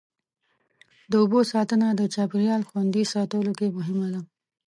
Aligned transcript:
د 1.11 1.13
اوبو 1.21 1.39
ساتنه 1.51 1.87
د 1.93 2.01
چاپېریال 2.13 2.61
خوندي 2.69 3.03
ساتلو 3.13 3.51
کې 3.59 3.67
مهمه 3.77 4.07
ده. 4.13 4.21